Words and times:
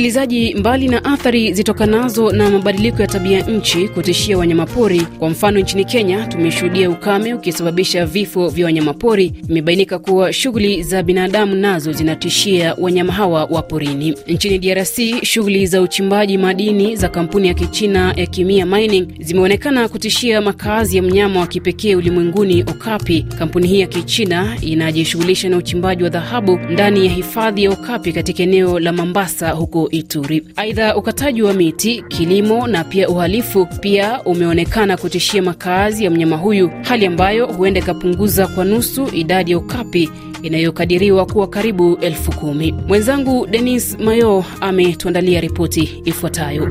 Msikilizaji, 0.00 0.54
mbali 0.54 0.88
na 0.88 1.04
athari 1.04 1.52
zitokanazo 1.52 2.32
na 2.32 2.50
mabadiliko 2.50 3.02
ya 3.02 3.08
tabia 3.08 3.40
nchi 3.40 3.88
kutishia 3.88 4.38
wanyamapori, 4.38 5.00
kwa 5.00 5.30
mfano 5.30 5.60
nchini 5.60 5.84
Kenya 5.84 6.26
tumeshuhudia 6.26 6.90
ukame 6.90 7.34
ukisababisha 7.34 8.06
vifo 8.06 8.48
vya 8.48 8.66
wanyamapori. 8.66 9.32
Imebainika 9.48 9.98
kuwa 9.98 10.32
shughuli 10.32 10.82
za 10.82 11.02
binadamu 11.02 11.54
nazo 11.54 11.92
zinatishia 11.92 12.74
wanyama 12.78 13.12
hawa 13.12 13.44
wa 13.44 13.62
porini. 13.62 14.14
Nchini 14.26 14.58
DRC, 14.58 15.24
shughuli 15.24 15.66
za 15.66 15.82
uchimbaji 15.82 16.38
madini 16.38 16.96
za 16.96 17.08
kampuni 17.08 17.48
ya 17.48 17.54
Kichina 17.54 18.12
ya 18.16 18.26
Kimia 18.26 18.66
Mining 18.66 19.06
zimeonekana 19.18 19.88
kutishia 19.88 20.40
makazi 20.40 20.96
ya 20.96 21.02
mnyama 21.02 21.40
wa 21.40 21.46
kipekee 21.46 21.94
ulimwenguni 21.94 22.62
Okapi. 22.62 23.22
Kampuni 23.38 23.68
hii 23.68 23.80
ya 23.80 23.86
Kichina 23.86 24.56
inajishughulisha 24.60 25.48
na 25.48 25.56
uchimbaji 25.56 26.02
wa 26.02 26.08
dhahabu 26.08 26.56
ndani 26.70 27.06
ya 27.06 27.12
hifadhi 27.12 27.64
ya 27.64 27.70
Okapi 27.70 28.12
katika 28.12 28.42
eneo 28.42 28.78
la 28.78 28.92
Mambasa 28.92 29.50
huko 29.50 29.89
Ituri. 29.90 30.46
Aidha, 30.56 30.96
ukataji 30.96 31.42
wa 31.42 31.52
miti, 31.52 32.04
kilimo 32.08 32.66
na 32.66 32.84
pia 32.84 33.08
uhalifu 33.08 33.66
pia 33.66 34.22
umeonekana 34.22 34.96
kutishia 34.96 35.42
makazi 35.42 36.04
ya 36.04 36.10
mnyama 36.10 36.36
huyu, 36.36 36.70
hali 36.82 37.06
ambayo 37.06 37.46
huenda 37.46 37.80
ikapunguza 37.80 38.46
kwa 38.46 38.64
nusu 38.64 39.08
idadi 39.12 39.50
ya 39.50 39.58
ukapi 39.58 40.10
inayokadiriwa 40.42 41.26
kuwa 41.26 41.46
karibu 41.48 41.96
elfu 42.00 42.32
kumi. 42.32 42.72
Mwenzangu 42.72 43.46
Denis 43.46 43.98
Mayo 43.98 44.44
ametuandalia 44.60 45.40
ripoti 45.40 46.02
ifuatayo. 46.04 46.68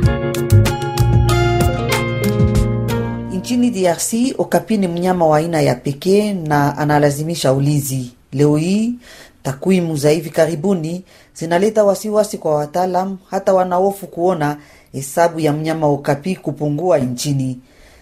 Nchini 3.34 3.72
DRC, 3.72 4.14
Okapi 4.38 4.78
ni 4.78 4.88
mnyama 4.88 5.28
wa 5.28 5.38
aina 5.38 5.62
ya 5.62 5.76
pekee 5.76 6.34
na 6.34 6.78
analazimisha 6.78 7.54
ulinzi. 7.54 8.12
Leo 8.34 8.56
hii 8.58 8.94
takwimu 9.44 9.98
za 9.98 10.10
hivi 10.10 10.30
karibuni 10.30 11.04
zinaleta 11.34 11.84
wasiwasi 11.84 12.38
kwa 12.38 12.56
wataalam, 12.56 13.18
hata 13.30 13.54
wanaofu 13.54 14.08
kuona 14.08 14.58
hesabu 14.94 15.40
ya 15.40 15.54
mnyama 15.54 15.88
Okapi 15.88 16.36
kupungua 16.36 16.98
nchini, 17.00 17.60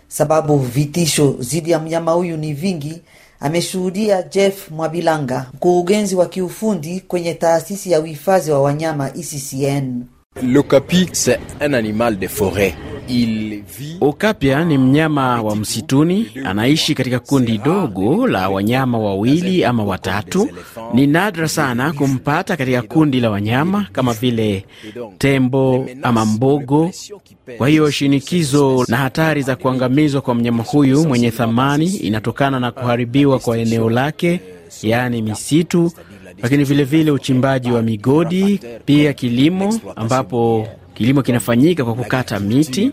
sababu 0.07 0.57
vitisho 0.57 1.35
dhidi 1.39 1.71
ya 1.71 1.79
mnyama 1.79 2.11
huyu 2.11 2.37
ni 2.37 2.53
vingi. 2.53 3.01
Ameshuhudia 3.39 4.21
Jeff 4.23 4.71
Mwabilanga, 4.71 5.45
mkurugenzi 5.53 6.15
wa 6.15 6.25
kiufundi 6.25 6.99
kwenye 6.99 7.33
taasisi 7.33 7.91
ya 7.91 7.99
uhifadhi 7.99 8.51
wa 8.51 8.61
wanyama 8.61 9.09
ECCN. 9.15 10.03
L'okapi 10.43 11.09
c'est 11.13 11.39
un 11.61 11.73
animal 11.73 12.15
de 12.19 12.27
forêt. 12.27 12.73
Okapia 14.01 14.65
ni 14.65 14.77
mnyama 14.77 15.41
wa 15.41 15.55
msituni, 15.55 16.27
anaishi 16.45 16.95
katika 16.95 17.19
kundi 17.19 17.57
dogo 17.57 18.27
la 18.27 18.49
wanyama 18.49 18.97
wawili 18.99 19.65
ama 19.65 19.83
watatu. 19.83 20.49
Ni 20.93 21.07
nadra 21.07 21.47
sana 21.47 21.93
kumpata 21.93 22.57
katika 22.57 22.81
kundi 22.81 23.19
la 23.19 23.29
wanyama 23.29 23.87
kama 23.91 24.13
vile 24.13 24.65
tembo 25.17 25.85
ama 26.01 26.25
mbogo. 26.25 26.91
Kwa 27.57 27.69
hiyo 27.69 27.91
shinikizo 27.91 28.85
na 28.87 28.97
hatari 28.97 29.41
za 29.41 29.55
kuangamizwa 29.55 30.21
kwa 30.21 30.35
mnyama 30.35 30.63
huyu 30.63 31.07
mwenye 31.07 31.31
thamani 31.31 31.85
inatokana 31.85 32.59
na 32.59 32.71
kuharibiwa 32.71 33.39
kwa 33.39 33.57
eneo 33.57 33.89
lake, 33.89 34.39
yaani 34.83 35.21
misitu, 35.21 35.91
lakini 36.41 36.63
vilevile 36.63 36.83
vile 37.03 37.11
uchimbaji 37.11 37.71
wa 37.71 37.81
migodi, 37.81 38.59
pia 38.85 39.13
kilimo 39.13 39.79
ambapo 39.95 40.67
kilimo 40.97 41.21
kinafanyika 41.21 41.83
kwa 41.85 41.93
kukata 41.93 42.39
miti, 42.39 42.91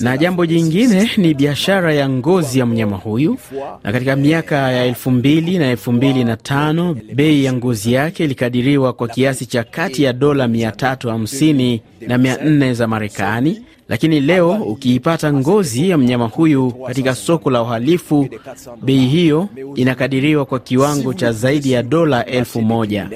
na 0.00 0.18
jambo 0.18 0.46
jingine 0.46 1.10
ni 1.16 1.34
biashara 1.34 1.94
ya 1.94 2.08
ngozi 2.08 2.58
ya 2.58 2.66
mnyama 2.66 2.96
huyu. 2.96 3.38
Na 3.84 3.92
katika 3.92 4.16
miaka 4.16 4.56
ya 4.72 4.84
elfu 4.84 5.10
mbili 5.10 5.58
na 5.58 5.66
elfu 5.70 5.92
mbili 5.92 6.24
na 6.24 6.36
tano 6.36 6.96
bei 7.14 7.44
ya 7.44 7.52
ngozi 7.52 7.92
yake 7.92 8.24
ilikadiriwa 8.24 8.92
kwa 8.92 9.08
kiasi 9.08 9.46
cha 9.46 9.64
kati 9.64 10.02
ya 10.02 10.12
dola 10.12 10.46
350 10.46 11.80
na 12.00 12.16
400 12.18 12.72
za 12.74 12.86
Marekani, 12.86 13.62
lakini 13.90 14.20
leo 14.20 14.50
ukiipata 14.52 15.32
ngozi 15.32 15.90
ya 15.90 15.98
mnyama 15.98 16.26
huyu 16.26 16.72
katika 16.86 17.14
soko 17.14 17.50
la 17.50 17.62
uhalifu, 17.62 18.28
bei 18.82 19.06
hiyo 19.06 19.48
inakadiriwa 19.74 20.44
kwa 20.46 20.60
kiwango 20.60 21.14
cha 21.14 21.32
zaidi 21.32 21.72
ya 21.72 21.82
dola 21.82 22.26
elfu 22.26 22.60
moja. 22.62 23.08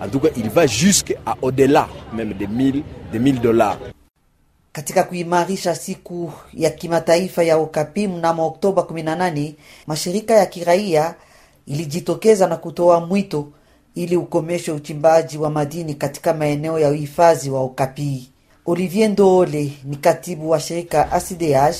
En 0.00 0.10
tout 0.10 0.22
cas, 0.22 0.30
il 0.36 0.48
va 0.50 0.66
jusqu'à 0.66 1.14
au-delà 1.42 1.86
même 2.16 2.34
de 2.38 2.46
1000 2.46 2.82
de 3.12 3.18
1000 3.18 3.40
dollars. 3.40 3.78
Katika 4.72 5.02
kuimarisha 5.04 5.74
siku 5.74 6.32
ya 6.54 6.70
kimataifa 6.70 7.42
ya 7.42 7.56
Okapi 7.56 8.08
mnamo 8.08 8.46
Oktoba 8.46 8.82
18, 8.82 9.52
mashirika 9.86 10.34
ya 10.34 10.46
kiraia 10.46 11.14
ilijitokeza 11.66 12.46
na 12.46 12.56
kutoa 12.56 13.00
mwito 13.06 13.48
ili 13.94 14.16
ukomeshe 14.16 14.72
uchimbaji 14.72 15.38
wa 15.38 15.50
madini 15.50 15.94
katika 15.94 16.34
maeneo 16.34 16.78
ya 16.78 16.88
uhifadhi 16.90 17.50
wa 17.50 17.60
Okapi. 17.60 18.31
Olivier 18.66 19.08
Ndoole 19.10 19.72
ni 19.84 19.96
katibu 19.96 20.50
wa 20.50 20.60
shirika 20.60 21.12
ACDH 21.12 21.76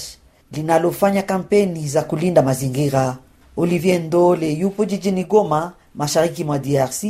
linalofanya 0.53 1.23
kampeni 1.23 1.89
za 1.89 2.03
kulinda 2.03 2.43
mazingira. 2.43 3.17
Olivier 3.57 4.01
Ndole 4.01 4.53
yupo 4.53 4.85
jijini 4.85 5.25
Goma, 5.25 5.73
mashariki 5.95 6.45
mwa 6.45 6.59
DRC. 6.59 7.05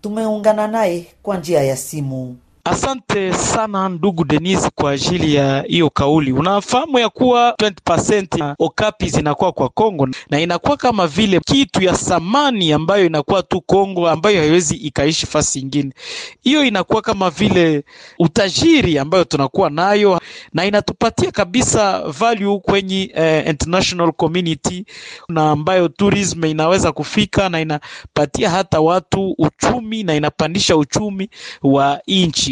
Tumeungana 0.00 0.66
naye 0.68 1.06
kwa 1.22 1.36
njia 1.36 1.62
ya 1.62 1.76
simu. 1.76 2.36
Asante 2.64 3.32
sana 3.32 3.88
ndugu 3.88 4.24
Denis 4.24 4.70
kwa 4.74 4.90
ajili 4.90 5.34
ya 5.34 5.62
hiyo 5.62 5.90
kauli. 5.90 6.32
Unafahamu 6.32 6.98
ya 6.98 7.08
kuwa 7.08 7.50
20% 7.50 8.38
ya 8.40 8.56
okapi 8.58 9.08
zinakuwa 9.08 9.52
kwa 9.52 9.68
Kongo 9.68 10.08
na 10.30 10.40
inakuwa 10.40 10.76
kama 10.76 11.06
vile 11.06 11.40
kitu 11.40 11.82
ya 11.82 11.94
samani 11.96 12.72
ambayo 12.72 13.06
inakuwa 13.06 13.42
tu 13.42 13.60
Kongo, 13.60 14.08
ambayo 14.10 14.40
haiwezi 14.40 14.76
ikaishi 14.76 15.26
fasi 15.26 15.60
ingine. 15.60 15.92
Hiyo 16.40 16.64
inakuwa 16.64 17.02
kama 17.02 17.30
vile 17.30 17.84
utajiri 18.18 18.98
ambayo 18.98 19.24
tunakuwa 19.24 19.70
nayo 19.70 20.20
na 20.52 20.64
inatupatia 20.64 21.30
kabisa 21.30 21.98
value 22.08 22.58
kwenye 22.58 23.12
eh, 23.14 23.46
international 23.48 24.12
community 24.12 24.84
na 25.28 25.50
ambayo 25.50 25.88
tourism 25.88 26.44
inaweza 26.44 26.92
kufika 26.92 27.48
na 27.48 27.60
inapatia 27.60 28.50
hata 28.50 28.80
watu 28.80 29.34
uchumi 29.38 30.02
na 30.02 30.14
inapandisha 30.14 30.76
uchumi 30.76 31.30
wa 31.62 32.00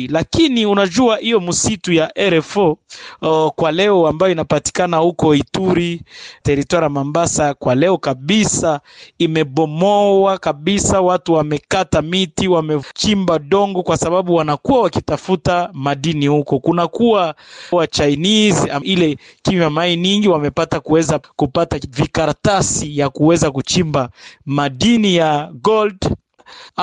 nchi 0.00 0.12
lakini 0.12 0.66
unajua 0.66 1.16
hiyo 1.16 1.40
msitu 1.40 1.92
ya 1.92 2.12
RFO 2.30 2.78
uh, 3.22 3.48
kwa 3.48 3.72
leo 3.72 4.06
ambayo 4.06 4.32
inapatikana 4.32 4.96
huko 4.96 5.34
Ituri 5.34 6.02
teritwari 6.42 6.84
ya 6.84 6.90
Mambasa, 6.90 7.54
kwa 7.54 7.74
leo 7.74 7.98
kabisa 7.98 8.80
imebomoa 9.18 10.38
kabisa. 10.38 11.00
Watu 11.00 11.32
wamekata 11.32 12.02
miti, 12.02 12.48
wamechimba 12.48 13.38
dongo, 13.38 13.82
kwa 13.82 13.96
sababu 13.96 14.34
wanakuwa 14.34 14.80
wakitafuta 14.82 15.70
madini 15.72 16.26
huko. 16.26 16.58
Kunakuwa 16.58 17.34
wa 17.72 17.86
Chinese 17.86 18.72
ile 18.82 19.18
kimya 19.42 19.70
mai 19.70 19.96
nyingi 19.96 20.28
wamepata 20.28 20.80
kuweza 20.80 21.18
kupata 21.36 21.78
vikaratasi 21.88 22.98
ya 22.98 23.08
kuweza 23.08 23.50
kuchimba 23.50 24.10
madini 24.46 25.14
ya 25.16 25.50
gold 25.62 26.16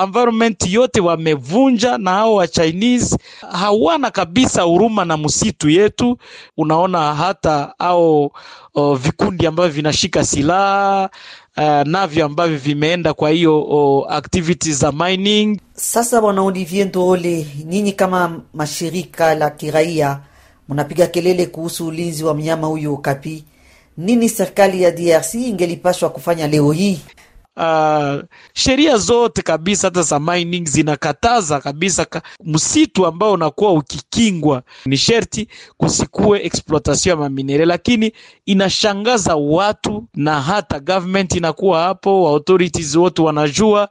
environment 0.02 0.66
yote 0.66 1.00
wamevunja, 1.00 1.98
na 1.98 2.10
hao 2.10 2.34
wa 2.34 2.48
Chinese 2.48 3.16
hawana 3.52 4.10
kabisa 4.10 4.62
huruma 4.62 5.04
na 5.04 5.16
msitu 5.16 5.70
yetu. 5.70 6.18
Unaona 6.56 7.14
hata 7.14 7.74
hao 7.78 8.30
o, 8.74 8.94
vikundi 8.94 9.46
ambavyo 9.46 9.72
vinashika 9.72 10.24
silaha 10.24 11.10
uh, 11.56 11.82
navyo 11.88 12.24
ambavyo 12.26 12.58
vimeenda 12.58 13.14
kwa 13.14 13.30
hiyo 13.30 14.06
activities 14.08 14.76
za 14.78 14.92
mining. 14.92 15.60
Sasa 15.74 16.20
bwana 16.20 16.42
Olivier 16.42 16.86
Ndoole, 16.86 17.46
nyinyi 17.64 17.92
kama 17.92 18.40
mashirika 18.54 19.34
la 19.34 19.50
kiraia 19.50 20.20
mnapiga 20.68 21.06
kelele 21.06 21.46
kuhusu 21.46 21.86
ulinzi 21.86 22.24
wa 22.24 22.34
mnyama 22.34 22.66
huyu 22.66 22.94
Okapi, 22.94 23.44
nini 23.96 24.28
serikali 24.28 24.82
ya 24.82 24.90
DRC 24.90 25.34
ingelipashwa 25.34 26.10
kufanya 26.10 26.46
leo 26.48 26.72
hii? 26.72 26.98
Uh, 27.58 28.22
sheria 28.54 28.96
zote 28.96 29.42
kabisa 29.42 29.86
hata 29.86 30.02
za 30.02 30.20
mining 30.20 30.66
zinakataza 30.68 31.60
kabisa 31.60 32.04
ka, 32.04 32.22
msitu 32.44 33.06
ambao 33.06 33.32
unakuwa 33.32 33.72
ukikingwa 33.72 34.62
ni 34.86 34.96
sherti 34.96 35.48
kusikue 35.76 36.44
exploitation 36.46 37.10
ya 37.10 37.16
maminere, 37.16 37.64
lakini 37.64 38.12
inashangaza 38.46 39.36
watu 39.36 40.04
na 40.14 40.42
hata 40.42 40.80
government 40.80 41.34
inakuwa 41.34 41.82
hapo, 41.82 42.28
authorities 42.28 42.94
wote 42.96 43.22
wanajua, 43.22 43.88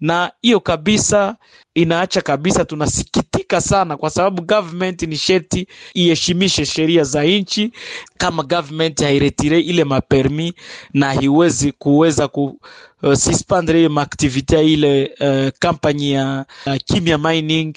na 0.00 0.32
hiyo 0.42 0.60
kabisa 0.60 1.36
inaacha 1.74 2.20
kabisa, 2.20 2.64
tunasikitika 2.64 3.60
sana 3.60 3.96
kwa 3.96 4.10
sababu 4.10 4.42
government 4.42 5.02
ni 5.02 5.16
sheti 5.16 5.66
iheshimishe 5.94 6.66
sheria 6.66 7.04
za 7.04 7.24
nchi. 7.24 7.72
Kama 8.18 8.42
government 8.42 9.00
hairetire 9.02 9.60
ile 9.60 9.84
mapermi 9.84 10.52
na 10.92 11.12
hiwezi 11.12 11.72
kuweza 11.72 12.28
ku 12.28 12.58
uh, 13.02 13.14
suspendre 13.14 13.78
ile 13.80 13.88
maaktivite 13.88 14.72
ile 14.72 15.14
uh, 15.20 15.48
kampani 15.58 16.12
ya 16.12 16.46
uh, 16.66 16.74
kimya 16.84 17.18
mining, 17.18 17.74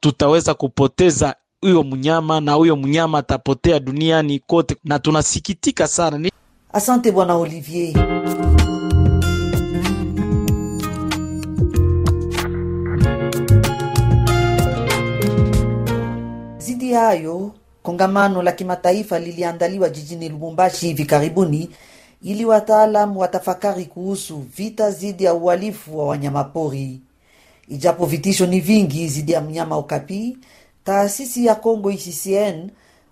tutaweza 0.00 0.54
kupoteza 0.54 1.34
huyo 1.60 1.82
mnyama 1.82 2.40
na 2.40 2.52
huyo 2.52 2.76
mnyama 2.76 3.18
atapotea 3.18 3.80
duniani 3.80 4.38
kote, 4.38 4.76
na 4.84 4.98
tunasikitika 4.98 5.88
sana. 5.88 6.30
Asante 6.72 7.12
bwana 7.12 7.34
Olivier. 7.34 8.59
Hayo, 17.10 17.52
kongamano 17.82 18.42
la 18.42 18.52
kimataifa 18.52 19.18
liliandaliwa 19.18 19.88
jijini 19.88 20.28
Lubumbashi 20.28 20.86
hivi 20.86 21.04
karibuni 21.04 21.70
ili 22.22 22.44
wataalam 22.44 23.16
watafakari 23.16 23.84
kuhusu 23.84 24.38
vita 24.56 24.90
dhidi 24.90 25.24
ya 25.24 25.34
uhalifu 25.34 25.98
wa 25.98 26.06
wanyamapori. 26.06 27.00
Ijapo 27.68 28.06
vitisho 28.06 28.46
ni 28.46 28.60
vingi 28.60 29.06
dhidi 29.06 29.32
ya 29.32 29.40
mnyama 29.40 29.76
Okapi, 29.76 30.38
taasisi 30.84 31.46
ya 31.46 31.54
Kongo 31.54 31.90
ICCN 31.90 32.70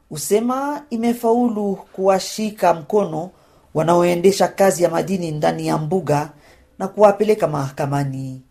husema 0.09 0.83
imefaulu 0.91 1.79
kuwashika 1.93 2.75
mkono 2.75 3.31
wanaoendesha 3.75 4.49
kazi 4.49 4.83
ya 4.83 4.91
madini 4.91 5.31
ndani 5.31 5.67
ya 5.67 5.79
mbuga 5.79 6.31
na 6.79 6.89
kuwapeleka 6.89 7.49
mahakamani. 7.49 8.43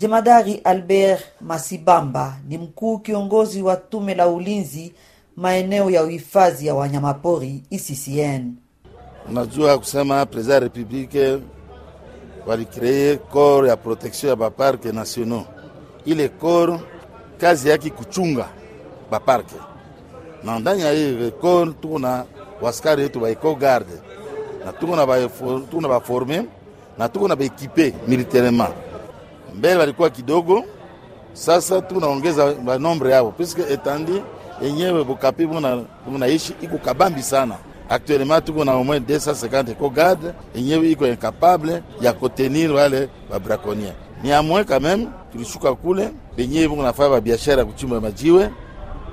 Jemadari 0.00 0.60
Albert 0.64 1.22
Masibamba 1.40 2.36
ni 2.48 2.58
mkuu 2.58 2.98
kiongozi 2.98 3.62
wa 3.62 3.76
tume 3.76 4.14
la 4.14 4.28
ulinzi 4.28 4.92
maeneo 5.36 5.90
ya 5.90 6.04
uhifadhi 6.04 6.66
ya 6.66 6.74
wanyamapori 6.74 7.62
ICCN. 7.70 8.52
Unajua 9.28 9.78
kusema 9.78 10.26
president 10.26 10.54
ya 10.54 10.60
republike 10.60 11.38
walikree 12.46 13.16
corps 13.16 13.68
ya 13.68 13.76
protection 13.76 14.30
ya 14.30 14.36
baparke 14.36 14.92
nationaux. 14.92 15.46
Ile 16.04 16.28
corps 16.28 16.80
kazi 17.38 17.68
yake 17.68 17.90
kuchunga 17.90 18.48
baparke, 19.10 19.54
na 20.44 20.58
ndani 20.58 20.82
ya 20.82 20.92
ile 20.92 21.30
corps 21.30 21.74
tuko 21.80 21.98
na 21.98 22.24
waskari 22.60 23.02
wetu 23.02 23.20
ba 23.20 23.30
eco 23.30 23.54
garde 23.54 23.92
na 24.64 24.72
tuko 24.72 24.96
na 25.80 25.88
baforme 25.88 26.44
na 26.98 27.08
tuko 27.08 27.28
na 27.28 27.36
baekipe 27.36 27.94
militairement. 28.08 28.87
Mbele 29.54 29.76
walikuwa 29.76 30.10
kidogo, 30.10 30.64
sasa 31.32 31.82
tunaongeza 31.82 32.52
banombre 32.54 33.10
yao 33.12 33.30
piske 33.32 33.62
etandi 33.72 34.22
yenyewe 34.62 35.04
Bukapi 35.04 35.48
munaishi 36.06 36.54
iko 36.62 36.78
kabambi 36.78 37.22
sana. 37.22 37.54
Actuellement 37.90 38.44
tuko 38.44 38.64
na 38.64 38.72
omwe 38.74 39.00
moins 39.00 39.02
250 39.26 39.70
eco 39.70 39.90
garde 39.90 40.32
yenyewe 40.54 40.90
iko 40.90 41.06
incapable 41.06 41.82
ya 42.00 42.12
kotenir 42.12 42.72
wale 42.72 43.08
babrakonia. 43.30 43.92
Ni 44.22 44.32
amwe 44.32 44.64
quand 44.64 45.08
tulishuka 45.32 45.74
kule 45.74 46.10
benyewe 46.36 46.68
bungu 46.68 46.82
nafanya 46.82 47.10
babiashara 47.10 47.58
ya 47.58 47.64
kuchimba 47.64 48.00
majiwe, 48.00 48.50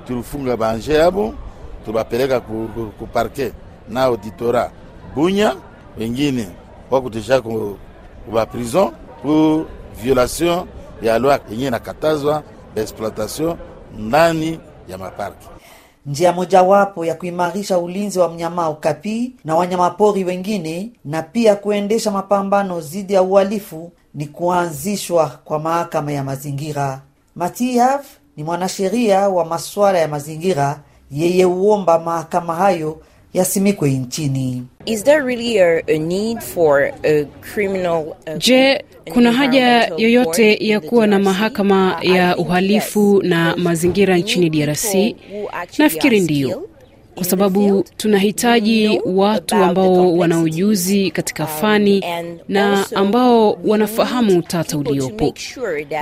tulifunga 0.06 0.56
banje 0.56 0.94
yabo, 0.94 1.34
tubapeleka 1.84 2.40
ku, 2.40 2.68
ku, 2.74 2.86
ku 2.98 3.06
parquet. 3.06 3.52
Na 3.88 4.02
auditora 4.02 4.70
Bunya, 5.14 5.56
wengine 5.98 6.48
wakutesha 6.90 7.40
ku, 7.40 7.78
ku 8.26 8.32
ba 8.32 8.46
prison 8.46 8.90
violation 10.02 10.66
ya 11.02 11.18
loi 11.18 11.38
yenye 11.50 11.70
nakatazwa 11.70 12.42
exploitation 12.76 13.56
ndani 13.98 14.60
ya 14.88 14.98
maparki. 14.98 15.48
Njia 16.06 16.32
mojawapo 16.32 17.04
ya 17.04 17.14
kuimarisha 17.14 17.78
ulinzi 17.78 18.18
wa 18.18 18.28
mnyama 18.28 18.68
Okapi 18.68 19.32
na 19.44 19.56
wanyamapori 19.56 20.24
wengine 20.24 20.90
na 21.04 21.22
pia 21.22 21.56
kuendesha 21.56 22.10
mapambano 22.10 22.80
dhidi 22.80 23.12
ya 23.14 23.22
uhalifu 23.22 23.92
ni 24.14 24.26
kuanzishwa 24.26 25.38
kwa 25.44 25.58
mahakama 25.58 26.12
ya 26.12 26.24
mazingira. 26.24 27.00
Matiav 27.36 28.00
ni 28.36 28.44
mwanasheria 28.44 29.28
wa 29.28 29.44
masuala 29.44 29.98
ya 29.98 30.08
mazingira, 30.08 30.80
yeye 31.10 31.44
huomba 31.44 31.98
mahakama 31.98 32.54
hayo 32.54 33.00
yasimikwe 33.36 33.90
nchini. 33.90 34.62
Is 34.86 35.04
there 35.04 35.22
really 35.22 35.58
a, 35.58 35.82
a 35.88 35.98
need 35.98 36.40
for 36.42 36.92
a 37.04 37.24
criminal, 37.54 38.16
a, 38.26 38.38
Je, 38.38 38.84
kuna 39.12 39.32
haja 39.32 39.90
yoyote 39.96 40.54
ya 40.68 40.80
kuwa 40.80 41.06
na 41.06 41.18
mahakama 41.18 41.98
ya 42.02 42.36
uhalifu 42.36 43.22
na 43.22 43.56
mazingira 43.56 44.18
nchini 44.18 44.50
DRC? 44.50 44.94
Nafikiri 45.78 46.20
ndiyo, 46.20 46.68
kwa 47.14 47.24
sababu 47.24 47.84
tunahitaji 47.96 49.00
watu 49.04 49.54
ambao 49.54 50.16
wana 50.16 50.40
ujuzi 50.40 51.10
katika 51.10 51.44
um, 51.44 51.50
fani 51.60 52.04
na 52.48 52.84
ambao 52.94 53.58
wanafahamu 53.64 54.38
utata 54.38 54.78
uliopo, 54.78 55.34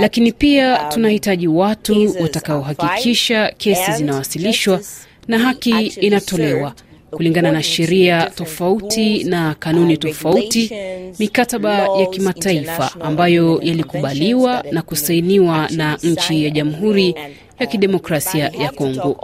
lakini 0.01 0.33
pia 0.33 0.83
um, 0.83 0.89
tunahitaji 0.89 1.49
watu 1.49 2.15
watakaohakikisha 2.21 3.53
kesi 3.59 3.93
zinawasilishwa 3.93 4.81
na 5.29 5.39
haki 5.39 5.71
inatolewa 5.87 6.69
served 6.77 6.94
kulingana 7.17 7.53
na 7.53 7.63
sheria 7.63 8.31
tofauti 8.35 9.25
na 9.25 9.55
kanuni 9.55 9.97
tofauti, 9.97 10.71
mikataba 11.19 11.89
ya 11.99 12.07
kimataifa 12.07 12.91
ambayo 13.01 13.61
yalikubaliwa 13.63 14.65
na 14.73 14.83
kusainiwa 14.83 15.69
na 15.71 15.99
nchi 16.03 16.45
ya 16.45 16.51
Jamhuri 16.51 17.15
ya 17.61 17.67
uh, 17.67 17.73
Kidemokrasia 17.73 18.49
ya 18.59 18.73
Kongo. 18.73 19.17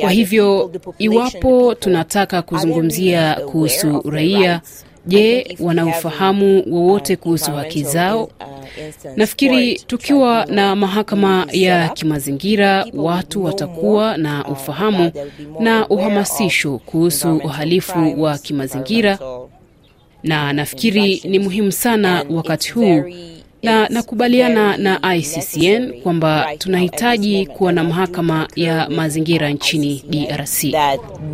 Kwa 0.00 0.10
hivyo 0.10 0.70
iwapo 0.98 1.74
tunataka 1.74 2.42
kuzungumzia 2.42 3.34
kuhusu 3.34 4.02
raia, 4.10 4.60
je, 5.06 5.56
wana 5.60 5.86
ufahamu 5.86 6.64
wowote 6.70 7.14
uh, 7.14 7.18
kuhusu 7.20 7.52
haki 7.52 7.82
zao? 7.84 8.24
uh, 8.24 8.30
Nafikiri 9.16 9.78
tukiwa 9.78 10.46
na 10.46 10.76
mahakama 10.76 11.46
ya 11.52 11.88
kimazingira, 11.88 12.86
watu 12.94 13.44
watakuwa 13.44 14.16
na 14.16 14.44
uh, 14.44 14.52
ufahamu 14.52 15.12
na 15.60 15.88
uhamasisho 15.88 16.78
kuhusu 16.78 17.36
uhalifu 17.36 18.22
wa 18.22 18.38
kimazingira, 18.38 19.18
na 20.22 20.52
nafikiri 20.52 21.22
ni 21.24 21.38
muhimu 21.38 21.72
sana 21.72 22.24
wakati 22.30 22.72
huu 22.72 23.04
na 23.64 23.88
nakubaliana 23.88 24.76
na 24.76 25.14
ICCN 25.16 26.02
kwamba 26.02 26.46
tunahitaji 26.58 27.46
kuwa 27.46 27.72
na 27.72 27.84
mahakama 27.84 28.48
ya 28.56 28.90
mazingira 28.90 29.50
nchini 29.50 30.04
DRC. 30.10 30.64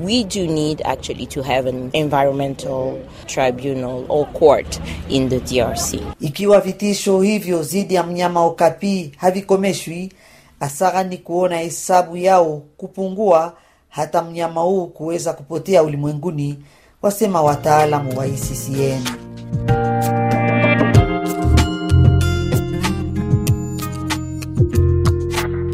we 0.05 0.25
do 0.25 0.47
need 0.47 0.83
actually 0.87 1.27
to 1.27 1.43
have 1.43 1.69
an 1.69 1.91
environmental 1.93 2.99
tribunal 3.27 4.05
or 4.09 4.27
court 4.33 4.81
in 5.09 5.29
the 5.29 5.41
DRC. 5.41 6.01
Ikiwa 6.21 6.61
vitisho 6.61 7.21
hivyo 7.21 7.63
dhidi 7.63 7.95
ya 7.95 8.03
mnyama 8.03 8.41
Okapi 8.45 9.13
havikomeshwi, 9.17 10.13
asara 10.61 11.03
ni 11.05 11.19
kuona 11.19 11.57
hesabu 11.59 12.17
yao 12.17 12.63
kupungua, 12.77 13.57
hata 13.89 14.23
mnyama 14.23 14.61
huu 14.61 14.87
kuweza 14.87 15.33
kupotea 15.33 15.83
ulimwenguni, 15.83 16.59
wasema 17.03 17.43
wataalamu 17.43 18.19
wa 18.19 18.27
ICCN. 18.27 19.20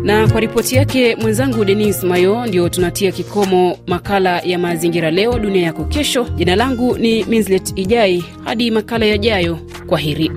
Na 0.07 0.29
kwa 0.29 0.41
ripoti 0.41 0.77
yake 0.77 1.17
mwenzangu 1.17 1.65
Denis 1.65 2.05
Mayo, 2.05 2.47
ndio 2.47 2.69
tunatia 2.69 3.13
kikomo 3.13 3.79
makala 3.87 4.41
ya 4.41 4.59
mazingira 4.59 5.11
leo 5.11 5.39
dunia 5.39 5.63
yako 5.63 5.85
kesho. 5.85 6.25
Jina 6.35 6.57
langu 6.57 6.99
ni 6.99 7.25
Minslet 7.25 7.73
Ijai, 7.79 8.25
hadi 8.45 8.71
makala 8.71 9.07
yajayo, 9.07 9.59
kwa 9.87 9.99
heri. 9.99 10.33